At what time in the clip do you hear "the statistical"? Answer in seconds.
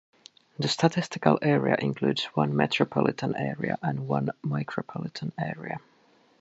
0.57-1.37